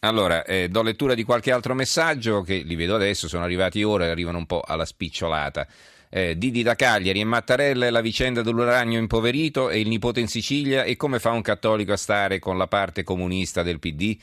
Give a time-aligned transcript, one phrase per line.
[0.00, 4.04] Allora, eh, do lettura di qualche altro messaggio che li vedo adesso, sono arrivati ora
[4.04, 5.66] e arrivano un po' alla spicciolata.
[6.08, 10.84] Eh, Didi da Cagliari e Mattarella la vicenda dell'uranio impoverito e il nipote in Sicilia
[10.84, 14.16] e come fa un cattolico a stare con la parte comunista del PD?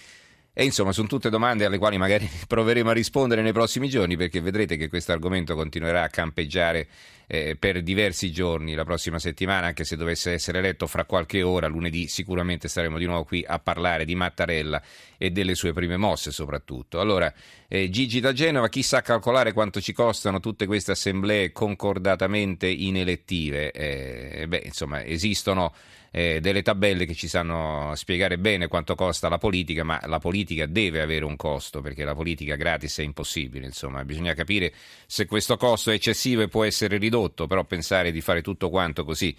[0.53, 4.39] E insomma, sono tutte domande alle quali magari proveremo a rispondere nei prossimi giorni, perché
[4.39, 6.88] vedrete che questo argomento continuerà a campeggiare
[7.28, 11.68] eh, per diversi giorni la prossima settimana, anche se dovesse essere eletto fra qualche ora,
[11.68, 14.82] lunedì sicuramente staremo di nuovo qui a parlare di Mattarella
[15.18, 17.00] e delle sue prime mosse soprattutto.
[17.00, 17.34] Allora,
[17.68, 23.71] eh, Gigi da Genova, chi sa calcolare quanto ci costano tutte queste assemblee concordatamente inelettive?
[23.71, 25.74] Eh, beh, insomma, esistono
[26.11, 30.66] eh, delle tabelle che ci sanno spiegare bene quanto costa la politica, ma la politica
[30.66, 34.72] deve avere un costo, perché la politica gratis è impossibile, insomma, bisogna capire
[35.05, 37.14] se questo costo è eccessivo e può essere ridotto,
[37.47, 39.36] però pensare di fare tutto quanto così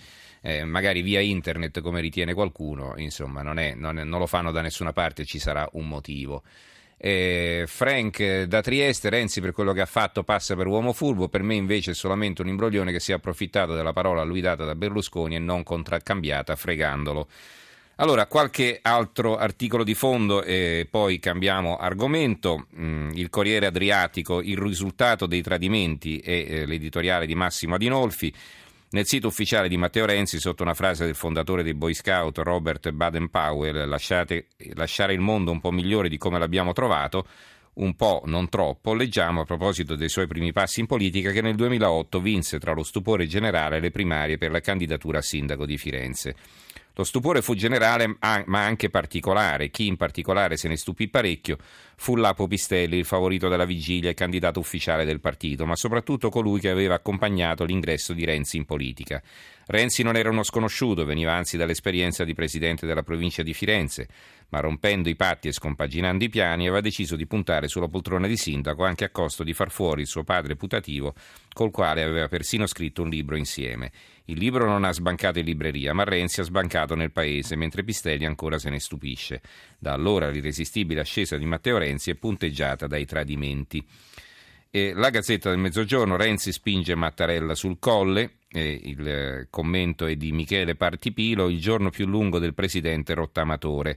[0.46, 4.52] eh, magari via internet come ritiene qualcuno, insomma, non, è, non, è, non lo fanno
[4.52, 6.42] da nessuna parte, ci sarà un motivo.
[6.98, 11.28] Eh, Frank eh, da Trieste, Renzi per quello che ha fatto passa per uomo furbo,
[11.28, 14.40] per me invece è solamente un imbroglione che si è approfittato della parola a lui
[14.40, 17.28] data da Berlusconi e non contraccambiata fregandolo.
[17.98, 22.66] Allora, qualche altro articolo di fondo e poi cambiamo argomento.
[22.78, 28.30] Mm, il Corriere Adriatico, il risultato dei tradimenti e eh, l'editoriale di Massimo Adinolfi.
[28.90, 32.90] Nel sito ufficiale di Matteo Renzi, sotto una frase del fondatore dei Boy Scout Robert
[32.90, 37.26] Baden-Powell, lasciare il mondo un po' migliore di come l'abbiamo trovato,
[37.76, 41.56] un po', non troppo, leggiamo a proposito dei suoi primi passi in politica che nel
[41.56, 46.36] 2008 vinse tra lo stupore generale le primarie per la candidatura a sindaco di Firenze.
[46.98, 49.68] Lo stupore fu generale ma anche particolare.
[49.68, 51.58] Chi in particolare se ne stupì parecchio
[51.94, 56.58] fu Lapo Pistelli, il favorito della vigilia e candidato ufficiale del partito, ma soprattutto colui
[56.58, 59.22] che aveva accompagnato l'ingresso di Renzi in politica.
[59.66, 64.08] Renzi non era uno sconosciuto, veniva anzi dall'esperienza di presidente della provincia di Firenze,
[64.48, 68.36] ma rompendo i patti e scompaginando i piani aveva deciso di puntare sulla poltrona di
[68.38, 71.14] sindaco anche a costo di far fuori il suo padre putativo,
[71.52, 73.90] col quale aveva persino scritto un libro insieme.
[74.28, 78.24] Il libro non ha sbancato in libreria, ma Renzi ha sbancato nel paese, mentre Pistelli
[78.24, 79.40] ancora se ne stupisce.
[79.78, 83.86] Da allora l'irresistibile ascesa di Matteo Renzi è punteggiata dai tradimenti.
[84.68, 90.32] E la Gazzetta del Mezzogiorno, Renzi spinge Mattarella sul colle, eh, il commento è di
[90.32, 93.96] Michele Partipilo, il giorno più lungo del presidente rottamatore.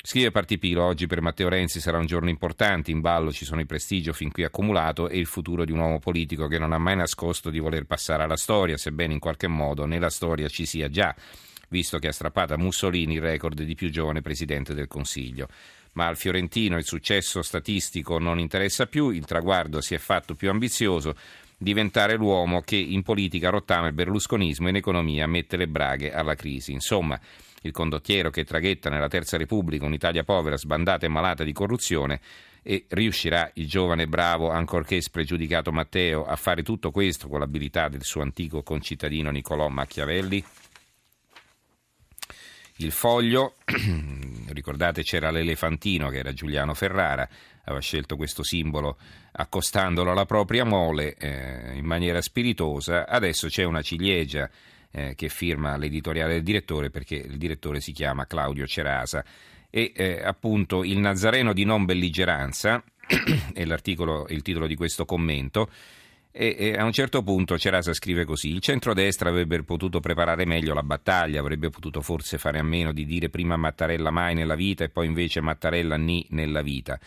[0.00, 3.66] Scrive Partipilo, oggi per Matteo Renzi sarà un giorno importante, in ballo ci sono il
[3.66, 6.96] prestigio fin qui accumulato e il futuro di un uomo politico che non ha mai
[6.96, 11.14] nascosto di voler passare alla storia, sebbene in qualche modo nella storia ci sia già,
[11.68, 15.48] visto che ha strappato a Mussolini il record di più giovane presidente del Consiglio
[15.92, 20.48] ma al Fiorentino il successo statistico non interessa più, il traguardo si è fatto più
[20.48, 21.16] ambizioso,
[21.56, 26.36] diventare l'uomo che in politica rottama il berlusconismo e in economia mette le braghe alla
[26.36, 26.70] crisi.
[26.70, 27.18] Insomma,
[27.62, 32.20] il condottiero che traghetta nella Terza Repubblica un'Italia povera, sbandata e malata di corruzione
[32.62, 38.02] e riuscirà il giovane bravo, ancorché spregiudicato Matteo, a fare tutto questo con l'abilità del
[38.02, 40.44] suo antico concittadino Niccolò Machiavelli?
[42.80, 43.54] Il foglio,
[44.48, 47.28] ricordate c'era l'elefantino che era Giuliano Ferrara,
[47.64, 48.98] aveva scelto questo simbolo
[49.32, 54.48] accostandolo alla propria mole eh, in maniera spiritosa, adesso c'è una ciliegia
[54.90, 59.24] eh, che firma l'editoriale del direttore perché il direttore si chiama Claudio Cerasa
[59.70, 62.82] e eh, appunto il Nazareno di non belligeranza
[63.52, 65.68] è il titolo di questo commento
[66.30, 70.74] e, e, a un certo punto Cerasa scrive così: Il centrodestra avrebbe potuto preparare meglio
[70.74, 74.84] la battaglia, avrebbe potuto forse fare a meno di dire prima Mattarella mai nella vita
[74.84, 76.98] e poi invece Mattarella ni nella vita.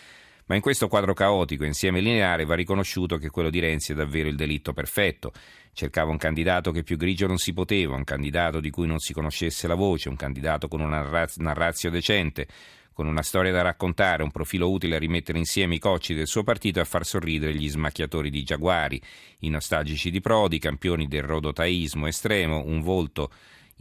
[0.51, 4.27] Ma in questo quadro caotico, insieme lineare, va riconosciuto che quello di Renzi è davvero
[4.27, 5.31] il delitto perfetto.
[5.71, 9.13] Cercava un candidato che più grigio non si poteva, un candidato di cui non si
[9.13, 11.07] conoscesse la voce, un candidato con una
[11.37, 12.47] narrazio decente
[12.91, 16.43] con una storia da raccontare, un profilo utile a rimettere insieme i cocci del suo
[16.43, 19.01] partito e a far sorridere gli smacchiatori di Giaguari,
[19.39, 23.31] i nostalgici di Prodi, campioni del rodotaismo estremo, un volto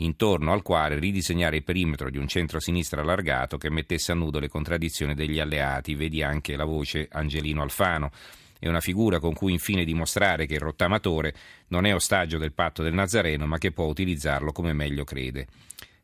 [0.03, 4.49] intorno al quale ridisegnare il perimetro di un centro-sinistra allargato che mettesse a nudo le
[4.49, 8.11] contraddizioni degli alleati, vedi anche la voce Angelino Alfano.
[8.59, 11.35] È una figura con cui infine dimostrare che il rottamatore
[11.69, 15.47] non è ostaggio del patto del Nazareno, ma che può utilizzarlo come meglio crede.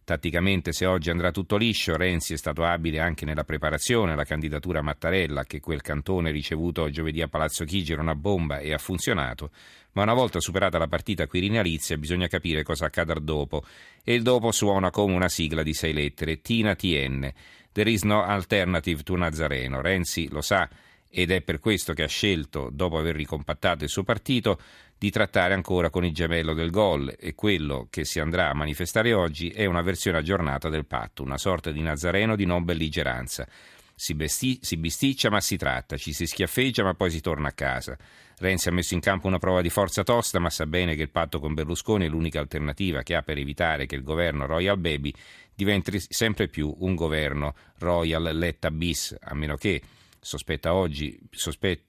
[0.07, 4.79] Tatticamente, se oggi andrà tutto liscio, Renzi è stato abile anche nella preparazione alla candidatura
[4.79, 8.79] a Mattarella, che quel cantone ricevuto giovedì a Palazzo Chigi era una bomba e ha
[8.79, 9.51] funzionato.
[9.95, 13.65] Ma una volta superata la partita quirinalizia bisogna capire cosa accadrà dopo.
[14.05, 17.29] E il dopo suona come una sigla di sei lettere, Tina TN.
[17.73, 19.81] There is no alternative to Nazareno.
[19.81, 20.69] Renzi lo sa
[21.11, 24.61] ed è per questo che ha scelto, dopo aver ricompattato il suo partito,
[24.99, 29.13] di trattare ancora con il gemello del gol e quello che si andrà a manifestare
[29.13, 33.47] oggi è una versione aggiornata del patto, una sorta di Nazareno di non belligeranza.
[33.95, 37.53] Si, besti- si bisticcia ma si tratta, ci si schiaffeggia ma poi si torna a
[37.53, 37.97] casa.
[38.39, 41.11] Renzi ha messo in campo una prova di forza tosta, ma sa bene che il
[41.11, 45.13] patto con Berlusconi è l'unica alternativa che ha per evitare che il governo Royal Baby
[45.55, 49.81] diventi sempre più un governo Royal Letta bis, a meno che,
[50.21, 51.19] sospetta oggi,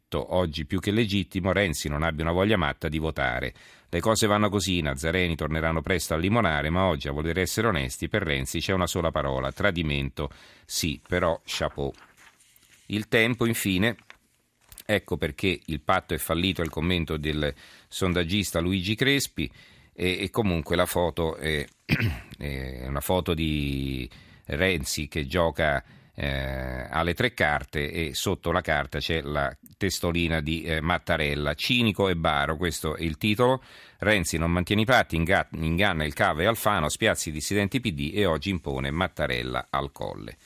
[0.07, 3.53] sospetto oggi più che legittimo, Renzi non abbia una voglia matta di votare.
[3.89, 7.67] Le cose vanno così, i Nazareni torneranno presto a limonare, ma oggi, a voler essere
[7.67, 10.29] onesti, per Renzi c'è una sola parola, tradimento.
[10.65, 11.93] Sì, però chapeau.
[12.87, 13.97] Il tempo, infine,
[14.89, 17.53] Ecco perché il patto è fallito, è il commento del
[17.89, 19.51] sondaggista Luigi Crespi
[19.91, 21.65] e, e comunque la foto è,
[22.37, 24.09] è, una foto di
[24.45, 25.83] Renzi che gioca
[26.19, 32.09] eh, alle tre carte e sotto la carta c'è la testolina di eh, Mattarella, cinico
[32.09, 33.61] e baro, questo è il titolo.
[33.99, 38.49] Renzi non mantiene i patti, inganna il Cava e Alfano, spiazzi dissidenti PD e oggi
[38.49, 40.37] impone Mattarella al colle.